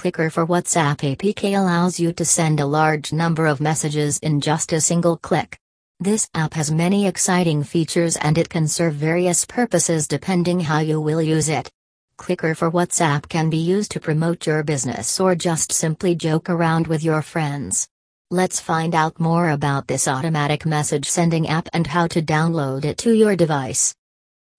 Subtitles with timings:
[0.00, 4.72] Clicker for WhatsApp APK allows you to send a large number of messages in just
[4.72, 5.58] a single click.
[5.98, 11.02] This app has many exciting features and it can serve various purposes depending how you
[11.02, 11.70] will use it.
[12.16, 16.86] Clicker for WhatsApp can be used to promote your business or just simply joke around
[16.86, 17.86] with your friends.
[18.30, 22.96] Let's find out more about this automatic message sending app and how to download it
[23.04, 23.94] to your device.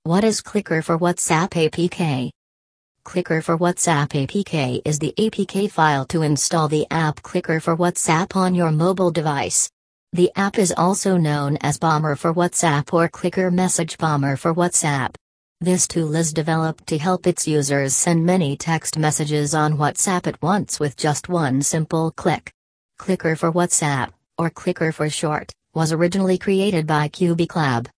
[0.04, 2.32] What is Clicker for WhatsApp APK?
[3.04, 8.36] Clicker for WhatsApp APK is the APK file to install the app Clicker for WhatsApp
[8.36, 9.72] on your mobile device.
[10.14, 15.16] The app is also known as Bomber for WhatsApp or Clicker Message Bomber for WhatsApp.
[15.60, 20.42] This tool is developed to help its users send many text messages on WhatsApp at
[20.42, 22.54] once with just one simple click.
[23.00, 27.90] Clicker for WhatsApp, or Clicker for short, was originally created by Cubic Lab.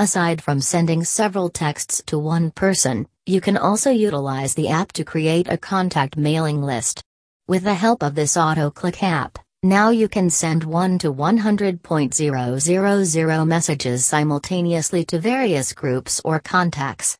[0.00, 5.04] Aside from sending several texts to one person, you can also utilize the app to
[5.04, 7.02] create a contact mailing list.
[7.46, 14.06] With the help of this auto-click app, now you can send 1 to 100.000 messages
[14.06, 17.18] simultaneously to various groups or contacts.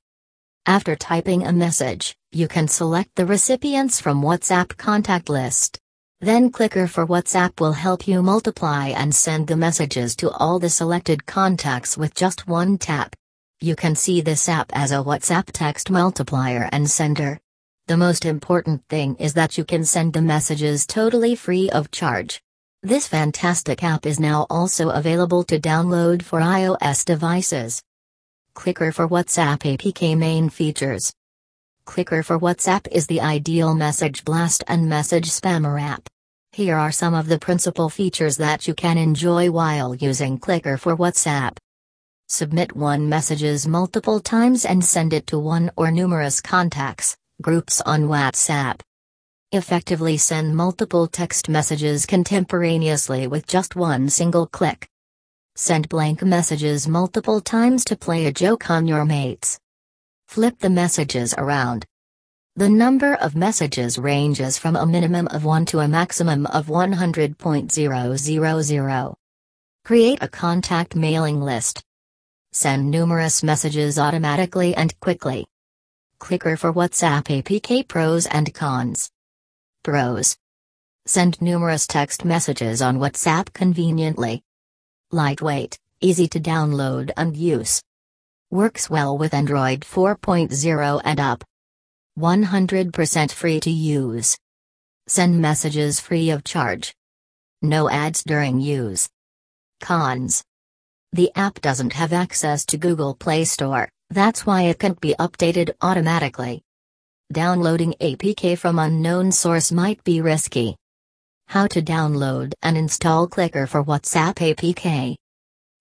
[0.64, 5.78] After typing a message, you can select the recipients from WhatsApp contact list.
[6.22, 10.70] Then Clicker for WhatsApp will help you multiply and send the messages to all the
[10.70, 13.14] selected contacts with just one tap.
[13.60, 17.40] You can see this app as a WhatsApp text multiplier and sender.
[17.88, 22.40] The most important thing is that you can send the messages totally free of charge.
[22.84, 27.82] This fantastic app is now also available to download for iOS devices.
[28.54, 31.12] Clicker for WhatsApp APK main features.
[31.84, 36.08] Clicker for WhatsApp is the ideal message blast and message spammer app.
[36.52, 40.96] Here are some of the principal features that you can enjoy while using Clicker for
[40.96, 41.56] WhatsApp.
[42.30, 48.02] Submit one messages multiple times and send it to one or numerous contacts, groups on
[48.02, 48.82] WhatsApp.
[49.52, 54.86] Effectively send multiple text messages contemporaneously with just one single click.
[55.56, 59.58] Send blank messages multiple times to play a joke on your mates.
[60.26, 61.86] Flip the messages around.
[62.56, 69.14] The number of messages ranges from a minimum of 1 to a maximum of 100.000.
[69.84, 71.82] Create a contact mailing list.
[72.52, 75.46] Send numerous messages automatically and quickly.
[76.18, 79.10] Clicker for WhatsApp APK Pros and Cons.
[79.84, 80.36] Pros.
[81.06, 84.42] Send numerous text messages on WhatsApp conveniently.
[85.12, 87.82] Lightweight, easy to download and use.
[88.50, 91.44] Works well with Android 4.0 and up.
[92.18, 94.38] 100% free to use.
[95.06, 96.94] Send messages free of charge.
[97.62, 99.08] No ads during use.
[99.80, 100.44] Cons.
[101.12, 105.70] The app doesn't have access to Google Play Store, that's why it can't be updated
[105.80, 106.62] automatically.
[107.32, 110.76] Downloading APK from unknown source might be risky.
[111.46, 115.16] How to download and install Clicker for WhatsApp APK.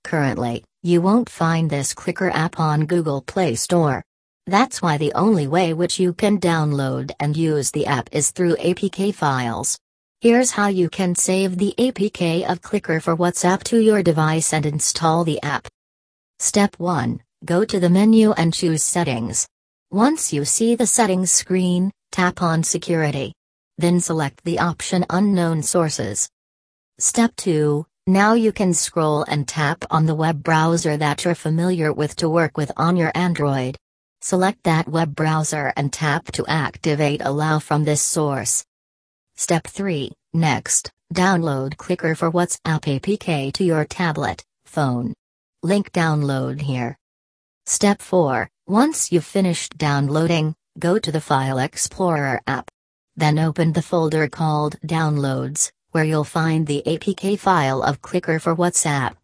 [0.05, 4.01] Currently, you won't find this Clicker app on Google Play Store.
[4.45, 8.55] That's why the only way which you can download and use the app is through
[8.55, 9.77] APK files.
[10.19, 14.65] Here's how you can save the APK of Clicker for WhatsApp to your device and
[14.65, 15.67] install the app.
[16.39, 19.47] Step 1 Go to the menu and choose Settings.
[19.91, 23.31] Once you see the settings screen, tap on Security.
[23.77, 26.27] Then select the option Unknown Sources.
[26.97, 31.91] Step 2 now you can scroll and tap on the web browser that you're familiar
[31.91, 33.75] with to work with on your Android.
[34.21, 38.63] Select that web browser and tap to activate Allow from this source.
[39.37, 45.13] Step 3 Next, download Clicker for WhatsApp APK to your tablet, phone.
[45.63, 46.97] Link download here.
[47.65, 52.69] Step 4 Once you've finished downloading, go to the File Explorer app.
[53.15, 58.55] Then open the folder called Downloads where you'll find the APK file of Clicker for
[58.55, 59.15] WhatsApp.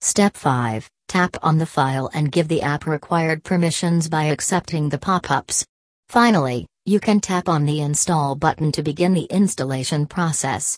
[0.00, 4.98] Step 5 Tap on the file and give the app required permissions by accepting the
[4.98, 5.64] pop ups.
[6.08, 10.76] Finally, you can tap on the Install button to begin the installation process.